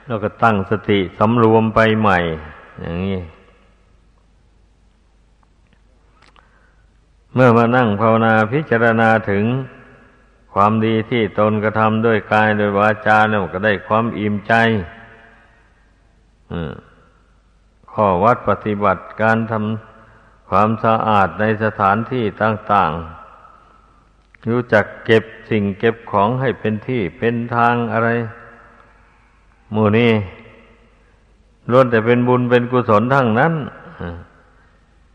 [0.06, 2.18] แล้วก็ตั้งสติสำรวมไปใหม่
[2.80, 3.20] อย่างนี้
[7.34, 9.44] เมื่อมานั่งภาวนาพิจารณาถึง
[10.52, 14.52] ความดีที่ตนกระทำด้วยกายโดยวาจาเนี่ยก็ได้ความอิ่มใจ
[17.92, 22.90] ข้อวัดปฏิบัติการทำความสะอาดในสถานที่ต่าง
[23.70, 28.08] ๆ รู้จักเก็บสิ่งเก็บของให้เป็นที่เป็นทางอะไร
[29.72, 30.12] หมู่นี้
[31.70, 33.54] ล้วนแต่เป็นบุญเป็นกุศลทั้งนั้น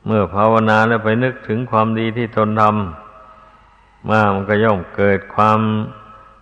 [0.05, 3.02] เมื่อภาวนาแล้วไปนึกถึงความดีที่ตนทำ
[4.09, 5.59] มามันก็ย่อมเกิดความ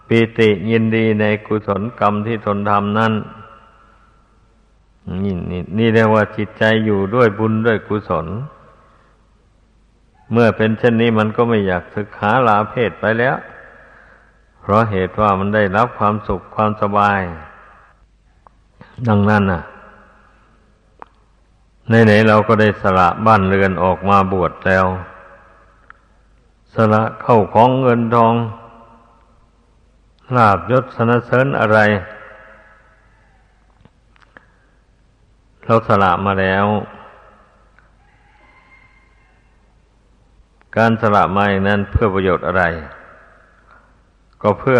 [0.08, 3.14] ปีติยินดีในกุศลกรรมที่ตนทำนั้น
[5.24, 8.28] นี่นี่นี่เรียกว่าจิตใจอยู่ด้วยบุญด้วยกุศล
[10.32, 13.36] เมื่อเป็นเช่นนี้มันก็ไม่อยากศึกษาลาเพศไปแล้ว
[14.62, 17.20] เพราะเหตุว่ามันได้รับความสุขความสบาย
[19.08, 19.62] ดังนั้นน่ะ
[21.90, 24.86] ในไหนเราก็ได้สละบ้านเรือนออกมาบวชแล้ว
[26.76, 28.34] สละเข้าของเงินทอง
[30.36, 31.80] ลาบยศสนเสริญอะไร
[35.64, 36.66] เราสละมาแล้ว
[40.78, 42.64] การสละมาอย่างนั้นเพื่อประโยชน์อะไร
[44.42, 44.80] ก็เพื่อ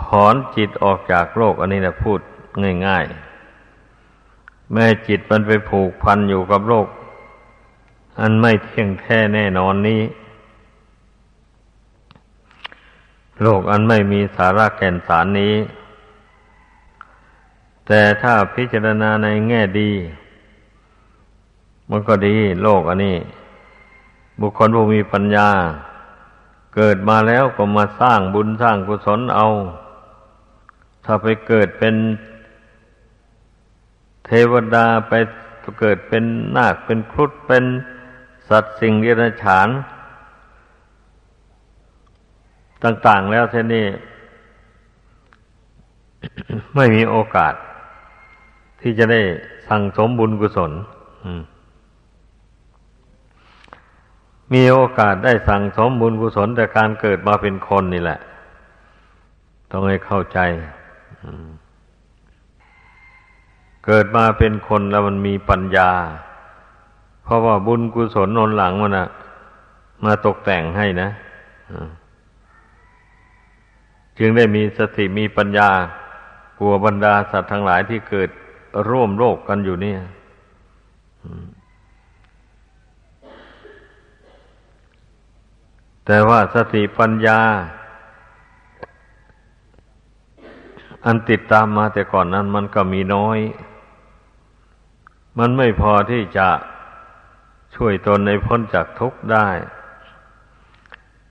[0.00, 2.20] ถอนจิตออกจากโลก อันนี้นะพูด
[2.86, 6.86] ง่ายๆ แม่จิตมันไปผูกพันอยู่กับโลก
[8.20, 10.00] อันไม่เที่ยงแท้แน่นอนนี้
[13.42, 15.54] โลกอันไม่มีสาระแก่นสารนี้
[17.86, 19.90] แต่ถ้าพิจารณาในแง่ดี
[21.90, 23.16] มันก็ดีโลกอันนี้
[24.40, 25.48] บุคคลผู้มีปัญญา
[26.74, 29.46] เกิดมาแล้วก็มาสร้างบุญสร้างกุศลเอา
[31.04, 31.94] ถ้าไปเกิดเป็น
[34.26, 35.12] เทวดาไป
[35.80, 36.24] เกิดเป็น
[36.56, 37.64] นาคเป็นครุฑเป็น
[38.48, 39.68] สัตว์สิ่งเดรัจฉาน
[42.84, 43.86] ต่าง ๆ แล้วเท่นี้
[46.76, 47.54] ไม่มีโอกาส
[48.80, 49.20] ที่จะได้
[49.68, 50.72] สั่งสมบุญกุศล
[54.52, 58.20] มีโอกาสได้สั่งสมบุญกุศลแต่การเกิดมาเป็นคนนี่แหละ
[59.70, 60.38] ต้องให้เข้าใจ
[63.86, 65.90] เกิดมาเป็นคนแล้วมันมีปัญญา
[67.24, 69.08] เพราะว่าบุญกุศลนนหลังมันอะ
[70.04, 71.08] มาตกแต่งให้นะ
[74.20, 75.70] จึงได้มีสติมีปัญญา
[76.58, 78.30] กลัวบรรดาสัตว์ทั้งหลายที่เกิด
[78.88, 80.00] ร่วมโลกกันอยู่เนี่ย
[86.06, 87.40] แต่ว่าสติปัญญา
[91.06, 93.38] อันติดตามมาแต่ก่อนนั้นมันก็มีน้อย
[95.38, 96.48] มันไม่พอที่จะ
[97.74, 99.48] ช่วยตนในพ้นจากทุกข์ได้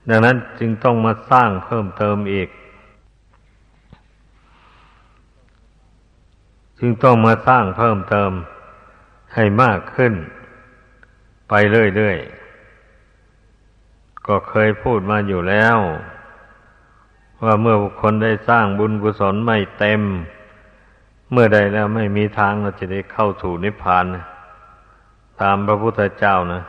[0.10, 2.50] ดังนั้นจึงต้องมาสร้างเพิ่มเติมอีก
[6.80, 8.32] จึงต้องมาสร้างเพิ่มเติม
[9.36, 10.14] ให้มากขึ้น
[11.50, 11.54] ไป
[11.96, 12.40] เรื่อยๆ
[14.28, 15.78] ก็เคยพูดมาอยู่แล้ว
[17.44, 20.02] ว่าเมื่อบุคคลได้สร้างบุญกุศลไม่เต็ม
[21.32, 24.26] เมื่อใดแล้วไม่มีทางเราจะได้เข้าสู่นิพพานนะ
[25.42, 26.62] ตามพระพุทธเจ้านะ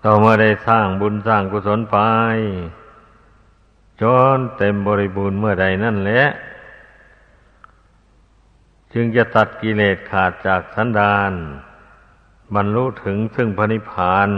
[0.00, 1.98] เราเมื่อได้สร้างบุญสร้างกุศลไป
[4.00, 4.02] จ
[4.36, 6.22] นเต็มบริบูรณ์เมื่อใดนั่นแหละ
[8.92, 11.32] จึงจะตัดกิเลสขาดจากสันดาน
[12.54, 14.28] บรรลุถึงซึ่งพระนิพพาน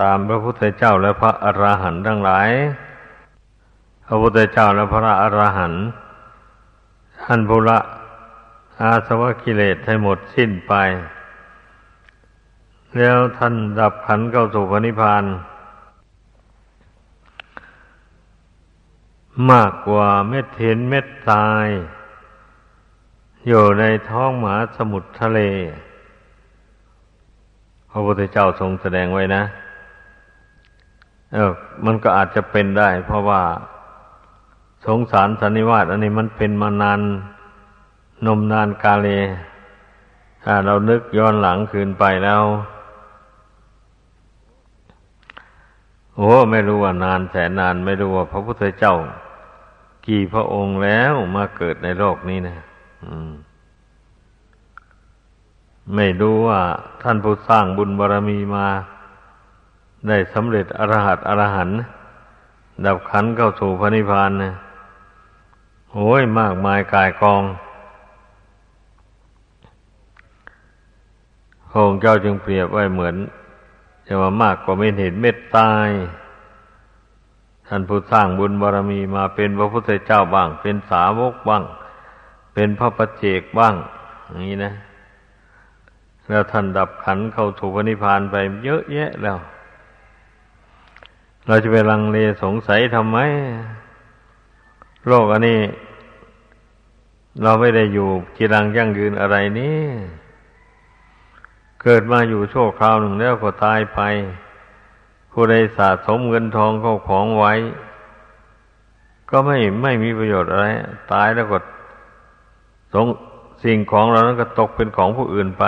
[0.00, 2.48] ตามพระพุทธเจ้าและพระอระหันต์ทั้งหลาย
[4.06, 5.84] พระพุทธเจ้าและพระอระหันต์
[7.22, 7.78] ท่านบุระ
[8.80, 10.74] อาสวะกิเลสให้หมดสิ้นไป
[12.96, 15.24] แล้วท่านดับขันเข้าสู่พระนิพพาน
[19.50, 21.68] มากกว่าเม็ดเห็นเม็ดทราย
[23.46, 25.40] อยู่ในท้องหมาสมุทรทะเล
[27.90, 29.42] พระพุทธเจ้าทรงแสดงไว้นะ
[31.34, 31.52] เออ
[31.84, 33.42] มันก็อาจจะเป็นได้ เพราะว่า
[34.86, 37.00] สงสารสันนิวาสอันนี้มันเป็นมานาน
[38.26, 39.08] นมนานกาเล
[40.44, 42.42] ถ้าเรานึกย้อนหลังคืนไปแล้ว
[46.16, 48.96] โอ้ไม่รู้ว่านานแสนนาน ไม่รู้ว่าพระพุทธเจ้า
[50.06, 52.58] กี่พระองค์แล้วมาเกิดในโลกนี้นะ
[55.94, 56.60] ไม่รู้ว่า
[57.02, 58.66] ท่านผู้สร้างบุญบารรมีมา
[60.08, 61.70] ได้สำเร็จอรหัตอรหัน
[62.84, 64.54] ดับขันเข้าสู่พระนิพพานนะ
[65.92, 67.42] โอ้ยมากมายกายกอง
[71.68, 73.16] พระองค์เจ้าจึงเปรียบไว้เหมือน
[74.06, 75.88] จะว่ามากกว่าเม็ดเห็นเม็ดตาย
[77.68, 81.62] ท่านผู้สร้างบุญบารรมีมาเป็นพระพุทธเจ้าบ้าง เป็นสาวกบ้าง
[82.58, 83.74] เป็นพระปัจเจกบ้าง
[84.28, 84.72] อย่างนี้นะ
[86.28, 89.38] แล้วท่านดับขันเข้าถูกพระนิพพานไปเยอะแยะแล้ว
[91.46, 93.18] เราจะไปลังเลสงสัยทำไม
[95.06, 95.60] โลกอันนี้
[97.42, 99.80] เราไม่ได้อยู่กีรังยั่งยืนอะไรนี่
[101.82, 104.00] เกิดมาอยู่ชั่วคราวหนึ่งแล้วก็ตายไป
[105.32, 107.54] ผู้ใดสะสมเงินทองเข้าของไว้
[109.30, 110.66] ก็ไม่ไม่มีประโยชน์อะไร
[111.14, 111.58] ตายแล้วก็
[112.92, 113.06] สง
[113.64, 115.64] สิ่งของเรานั้นก็ตกเป็นของผู้อื่นไป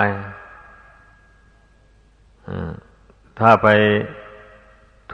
[3.39, 3.69] ถ้าไป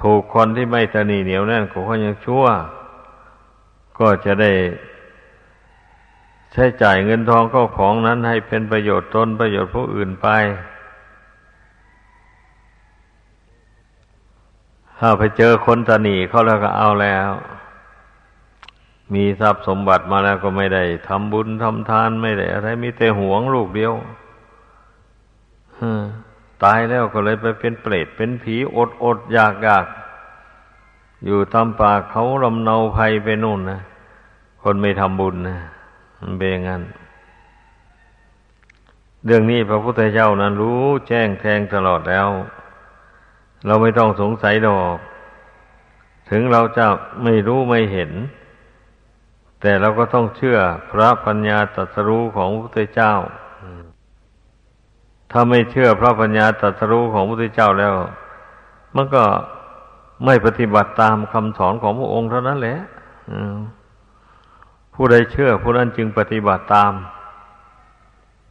[0.00, 2.44] ถูกคนที่ไม่ตนีเหนียวแน่นก็คนยังชั่ว
[3.98, 4.52] ก็จะได้
[6.52, 10.28] ใช้จ่ายเงินทองเข้าของนั้นให้เป็นประโยชน์ตนประโยชน์ผู้อื่นไป
[14.98, 17.30] ถ้าไปเจอคนตนีเขาแล้วก็เอาแล้ว
[19.14, 23.92] มีทรัพย์สมบัติมาแล้วก็ไม่ได้ทำบุญทำทานไม่ได้อะไรมีแต่หวงลูกเดียว
[26.62, 29.86] ตายแล้วก็เลยไปเป็นเปรตเป็นผีอดอดอยากอยาก
[31.24, 33.80] อยู่ตามป่าเขาลำเนาภัยไปนู่นนะ
[34.62, 35.58] คนไม่ทำบุญนะ
[36.20, 36.82] มันเป็นอย่างนั้น
[39.24, 42.28] เรื่องนี้พระพุทธเจ้านั้นรู้แจ้งแทงตลอดแล้ว
[43.66, 44.98] เราไม่ต้องสงสัยดอก
[46.30, 46.86] ถึงเราจะ
[47.22, 48.10] ไม่รู้ไม่เห็น
[49.66, 50.58] แต่เราก็ต้องเชื่อ
[50.90, 53.12] พระปัญญาตรัสรู้ของพระพุทธเจ้า
[55.30, 57.94] ถ้าไม่เชื่อพระปัญญาตรัสรู้ของพระพุทธเจ้าแล้ว
[58.96, 59.24] มันก็
[60.24, 62.78] ไม่ปฏิบัติตามคำสอนของพระองค์เท่านั้นแหละ
[64.94, 66.92] ผู้ใดเชื่อผู้นั้นจึงปฏิบัติตาม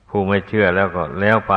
[0.10, 1.56] ผู้ไม่เชื่อแล้วก็แล้วไป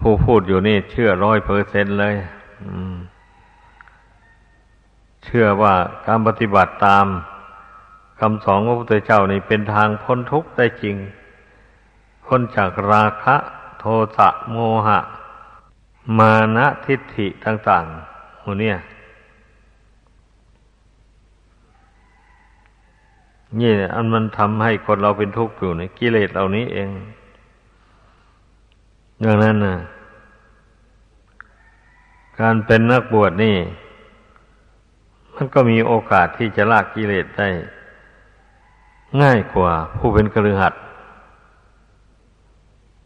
[0.00, 2.14] ผู้พูดอยู่นี่เชื่อร้อยเปอร์เซ็นเลย
[5.24, 5.74] เชื่อว่า
[6.06, 7.06] การปฏิบัติตาม
[8.20, 10.96] คำสอนของพระพุทธเจ้านี่เป็นทางพ้นทุกข์ได้จริง
[12.26, 13.36] พ้นจากราคะ
[13.78, 13.84] โท
[14.16, 14.56] สะโม
[14.86, 14.98] หะ
[16.18, 18.76] มานะทิฏฐิต่างๆหมดเนี่ย
[23.60, 26.90] นี่อันมันทำให้คนเราเป็นทุกข์อยู่ในกิเลสเหล่านี้เอง
[29.24, 29.76] ดังนั้นนะ
[32.40, 33.56] การเป็นนักบวชนี่
[35.34, 37.48] มันก็มีโอกาสที่จะลากกิเลสได้
[39.22, 40.74] ง่ายกว่าผู้เป็นกระหัด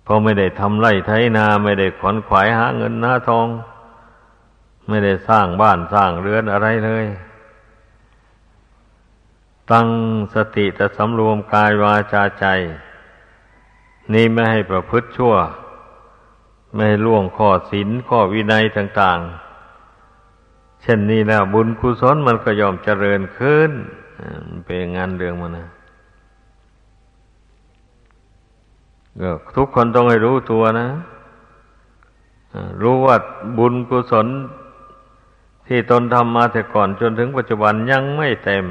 [0.06, 3.46] พราะไม่ได้ทำไร่ไถนา ไม่ได้ขวนขวายหาเงินหาทอง
[4.88, 7.06] ไม่ได้สร้างบ้านสร้างเรือนอะไรเลย
[9.70, 9.88] ตั้ง
[10.34, 12.46] สติแต่สำรวมกายวาจาใจ
[14.12, 15.34] นี่ไม่ให้ประพฤติชั่ว
[16.72, 19.45] ไม่ให้ล่วงข้อศีลข้อวินัยต่าง ๆ
[20.86, 23.70] เช่นนี้แล้วบุญกุศลมันก็ยอมเจริญขึ้น
[24.64, 25.68] เป็นงานเรื่องมันนะ
[29.20, 30.88] ก็ทุกคนต้องให้รู้ตัวนะ
[32.82, 33.16] รู้ว่า
[33.58, 34.26] บุญกุศล
[35.66, 38.66] ที่ตนทำมาแต่ก่อนจนถึงปัจจุบันยังไม่เต็ม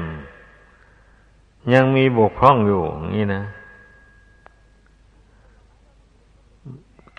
[1.72, 2.82] ยังมีบกพร่องอยู่
[3.14, 3.42] นี่นะ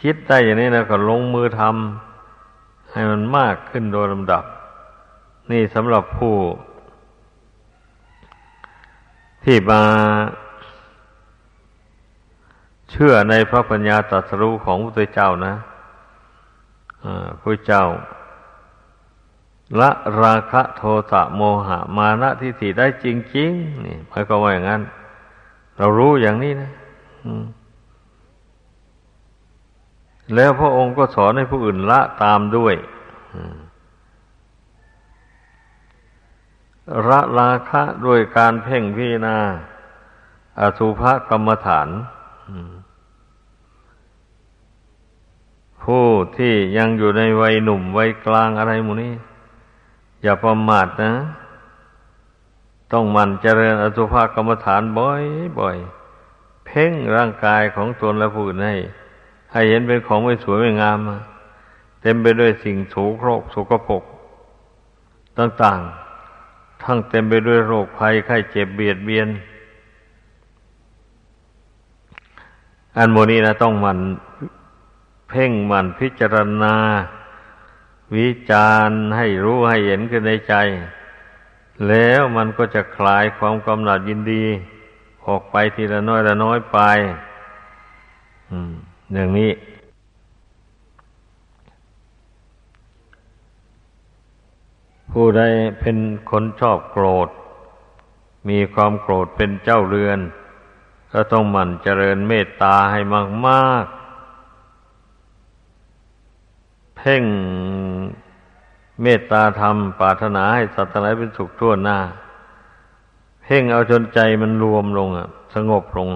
[0.01, 4.43] คิดได้อย่างนี้นะก็ลงมือทำให้มันมากขึ้นโดยลำดับ
[5.51, 6.35] นี่สำหรับผู้
[9.43, 9.81] ที่มา
[12.91, 15.53] เชื่อในพระปัญญาตรัสรู้ของพระพุทธเจ้านะ
[17.41, 17.83] พระเจ้า
[19.79, 19.89] ละ
[20.21, 20.81] ราคะโท
[21.11, 24.81] สะโมหะ มานะทิฏฐิได้จริงๆนี่หมายความว่าอย่างนั้น
[25.77, 26.71] เรารู้อย่างนี้นะ
[30.35, 32.75] แล้วพระองค์ก็สอนให้ผู้อื่นละตามด้วย
[37.09, 39.38] ละราคะด้วยการเพ่งพิจารณา
[40.59, 41.88] อสุภกรรมฐาน
[45.83, 46.05] ผู้
[46.38, 49.13] ที่ยังอยู่ในวัยหนุ่มวัยกลางอะไรมูนี้
[50.23, 51.13] อย่าประมาทนะ
[52.91, 55.23] ต้องมันเจริญอสุภกรรมฐานบ่อย
[55.59, 55.77] บ่อย
[56.65, 58.75] เพ่งร่างกายของตนและผู้อื่นให้
[59.51, 60.99] ให้เห็นเป็นของไม่สวยไม่งาม
[62.01, 64.03] เต็มไปด้วยสิ่งโสโครกโสกปรก
[65.38, 66.07] ต่าง ๆ
[66.84, 69.28] ทั้งเต็มไปด้วยโรคภัยไข้เจ็บเบียดเบียน
[72.97, 73.99] อันโมนี้นะต้องมัน
[75.30, 76.75] เพ่งมันพิจารณา
[78.15, 80.53] วิจารณ์ให้รู้ให้เห็นขึ้นในใจ
[81.88, 84.43] แล้วมันก็จะคลายความกำหนัดยินดี
[85.28, 86.80] ออกไปทีละน้อยละน้อยไป
[89.13, 89.51] อย่างนี้
[95.12, 95.41] ผู้ใด
[95.80, 95.97] เป็น
[96.30, 97.30] คนชอบโกรธ
[98.49, 100.20] มีความโกรธเป็นเจ้าเรือน
[101.14, 102.99] ก็ต้องหมั่นเจริญเมตตาให้
[103.47, 103.97] มากๆ
[106.97, 107.24] เพ่ง
[109.01, 111.97] เมตตาธรรมปรารถนาให้สัตว์ทั้งหลายเป็นสุขทั่วหน้า
[113.43, 116.10] เพ่งเอาจนใจมันรวมลงอะ สงบลง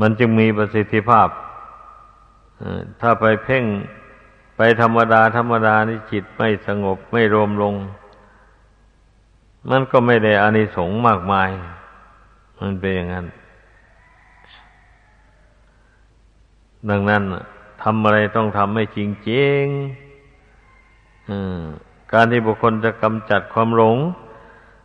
[0.00, 1.28] มันจึงมีประสิทธิภาพ
[3.00, 3.64] ถ้าไปเพ่ง
[4.56, 7.74] ไปธรรมดาธรรมดานี่จิตไม่สงบไม่รวมลง
[9.70, 11.50] มันก็ไม่ได้อานิสงส์มากมาย
[12.60, 13.26] มันเป็นอย่างนั้น
[16.90, 17.22] ดังนั้น
[17.82, 19.62] ทำอะไรต้องทำให้จริงจริง
[22.12, 23.96] การที่บุคคลจะกำจัดความหลง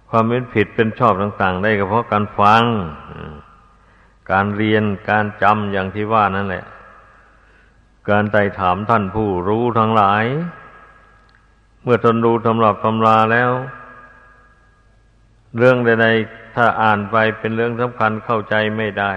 [0.09, 2.63] ความเป็นผิดเป็นชอบต่าง ๆ ได้ก็เพราะการฟัง
[4.31, 6.65] การเรียนการจำอย่างที่ว่านั่นแหละ
[8.09, 10.25] การไต่ถามท่านผู้รู้ทั้งหลาย
[11.83, 13.51] เมื่อทนดูตำรับตำราแล้ว
[15.57, 19.13] เรื่องใดๆถ้าอ่านไปเป็นเรื่องสำคัญเข้าใจไม่ได้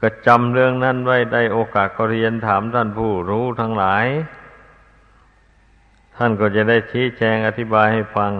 [0.00, 4.06] ก็จำเรื่องนั้นไว้ได้โอกาสก็เรียนถามท่านผู้รู้ทั้งหลาย
[6.16, 8.32] ท่านก็จะได้ชี้แจงอธิบายให้ฟัง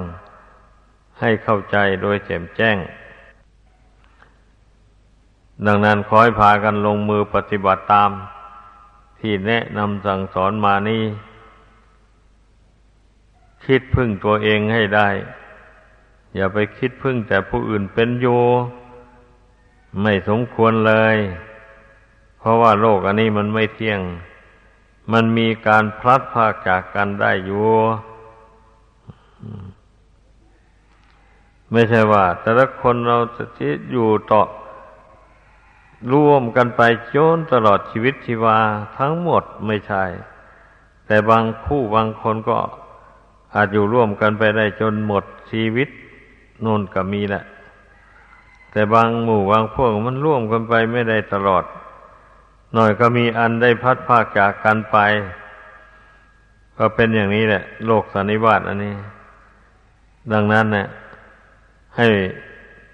[1.20, 2.76] ให้เข้าใจโดยแจ่มแจ้ง
[5.66, 8.10] ดังนั้นขอให้พากันลงมือปฏิบัติตาม
[9.20, 11.04] ที่แนะนำสั่งสอนมานี้
[13.64, 15.08] คิดพึ่งตัวเองให้ได้
[16.34, 18.26] อย่าไปคิดพึ่งแต่ผู้อื่นเป็นโย
[20.02, 21.16] ไม่สมควรเลย
[22.38, 24.00] เพราะว่าโลกอันนี้มันไม่เที่ยง
[25.12, 27.68] มันมีการพลัดพากจากกันได้อยู่
[31.72, 33.44] ไม่ใช่ว่า แต่ละคนเราจะ
[33.92, 34.40] อยู่ต่อ
[36.12, 36.82] ร่วมกันไป
[37.14, 38.58] จนตลอดชีวิตชีวา
[38.98, 40.04] ทั้งหมดไม่ใช่
[41.06, 42.58] แต่บางคู่บางคนก็
[43.54, 45.88] อาจอยู่ร่วมกันไปได้จนหมดชีวิต
[46.64, 47.44] นู่นก็มีแหละ
[48.70, 51.64] แต่บางหมู่บางพวกมันร่วมกันไปไม่ได้ตลอด
[52.74, 54.96] หน่อยก็มีอันได้พัดภาคจากกันไป
[56.76, 58.94] ก็เป็นอย่างนี้แหละ โลกสันนิบาตอันนี้
[60.32, 60.86] ดังนั้นเนี่ย
[61.96, 62.08] ให้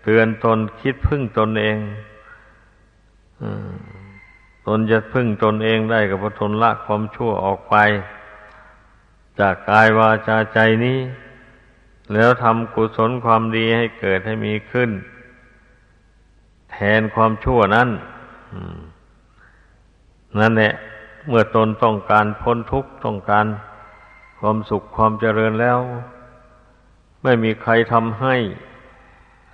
[0.02, 1.76] เตือนตนคิดพึ่งตนเอง
[4.66, 7.76] ตนจะพึ่งตนเองได้กับพทนละความชั่วออกไป
[9.40, 10.98] จากกายวาจาใจนี้
[12.12, 14.90] แล้วทำกุศลความดีให้เกิดให้มีขึ้น
[16.70, 17.88] แทนความชั่วนั้น
[20.38, 20.72] นั่นแหละ
[21.28, 23.46] เมื่อตนต้องการพ้นทุกข์ต้องการ
[24.40, 25.78] ความสุขความเจริญแล้ว
[27.22, 28.34] ไม่มีใครทำให้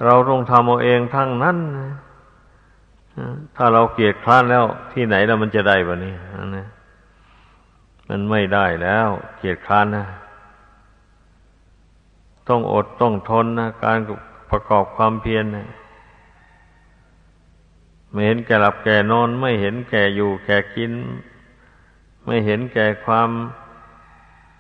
[0.05, 1.59] เราต้องทำเอาเองทั้งนั้น
[3.57, 6.15] ถ้าเราเกียดคร้านแล้วที่ไหนแล้วมันจะได้บะนี่
[6.57, 6.67] นะ
[8.09, 10.07] มันไม่ได้แล้ว เกียดคร้านนะ
[12.49, 13.99] ต้องอดต้องทนนะการ
[14.51, 15.69] ประกอบความเพียรนะ
[18.11, 20.93] ไม่เห็นแก่หลับแก่นอน ไม่เห็นแก่อยู่ แก่กิน
[22.25, 23.31] ไม่เห็นแก่ความ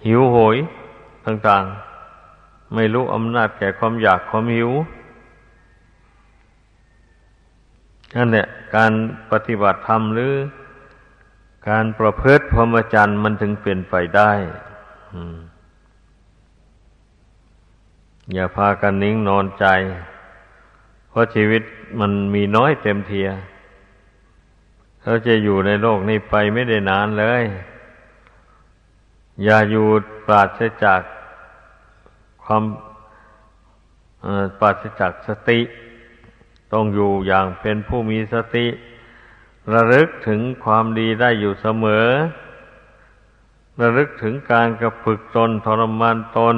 [0.07, 0.57] หิวโหย
[1.27, 1.65] ต่าง
[2.19, 4.71] ๆ ไม่รู้อำนาจแก่ความอยากความหิว
[8.17, 8.47] นั่นแหละ
[8.77, 8.93] การ
[9.31, 10.33] ปฏิบัติธรรมหรือ
[11.69, 14.31] การประพฤติพรหมจรรย์มันถึงเป็นไปได้
[18.33, 19.67] อย่าพากันนิ่งนอนใจ
[21.09, 21.63] เพราะชีวิต
[22.01, 23.29] มันมีน้อยเต็มเทีย
[25.03, 27.43] เราจะอยู่ในโลกนี้ไปไม่ได้นานเลย
[29.45, 29.87] อย่าอยู่
[30.27, 31.01] ปราศจาก
[32.45, 32.63] ความ
[34.59, 35.61] ปราศจากสติ
[36.73, 38.67] ต้องอยู่อย่างเป็นผู้มีสติ
[39.73, 42.07] ระลึกถึงความดีได้อยู่เสมอ
[43.81, 46.57] ระลึกถึงการกระฝึกตนทรมานตน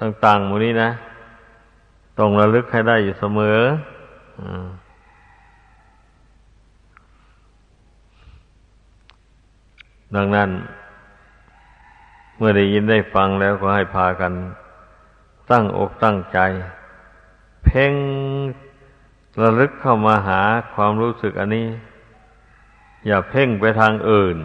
[0.00, 0.90] ต่างๆหมดนี้นะ
[2.18, 3.58] ต้องระลึกให้ได้อยู่เสมอ
[10.16, 10.50] ดังนั้น
[12.36, 14.32] เมื่อได้ยินได้ฟังแล้วก็ให้พากัน
[15.50, 16.38] ตั้งอกตั้งใจ
[17.64, 17.92] เพ่ง
[19.40, 20.42] ระลึกเข้ามาหา
[20.74, 21.66] ความรู้สึกอันนี้
[23.06, 24.38] อย่าเพ่งไปทางอื่น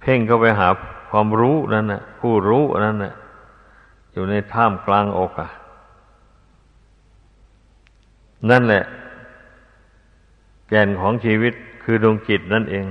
[0.00, 0.68] เพ่งเข้าไปหา
[1.10, 3.14] ความรู้นั่นนะผู้รู้นั่นนะ
[4.12, 5.50] อยู่ในท่ามกลางอกอะ
[8.50, 8.84] นั่นแหละ
[10.68, 12.86] แก่นของชีวิตคือดวงจิตนั่นเอง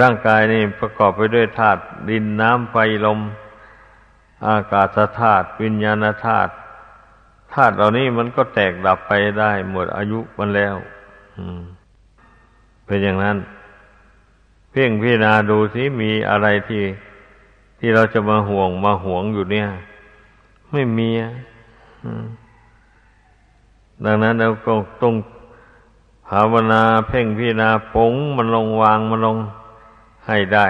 [0.00, 1.80] ร่างกายนี่ประกอบไปด้วยธาตุ
[2.10, 3.20] ดินน้ำไฟลม
[4.48, 6.52] อากาศธาตุวิญญาณธาตุ
[7.56, 10.76] ธาตุเหล่านี้มันก็แตกดับไปได้หมดอายุมันแล้ว
[12.86, 13.36] เป็นอย่างนั้น
[14.70, 16.84] เพ่งพิจารณาดูสิมีอะไรที่
[17.78, 19.68] ที่เราจะมาห่วงมาห่วงอยู่เนี่ย
[20.72, 21.10] ไม่มี
[24.04, 25.14] ดังนั้นเราก็ต้อง
[26.28, 29.36] ภาวนาเพ่งพิจารณาปงมันลงวางมันลง
[30.26, 30.66] ให้ได้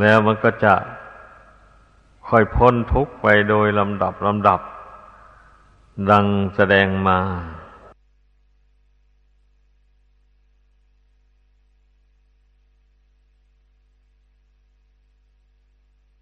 [0.00, 0.74] แล้วมันก็จะ
[2.34, 4.60] ค่อยพ้นทุกข์ไปโดยลำดับลำดับ
[6.10, 7.18] ดังแสดงมา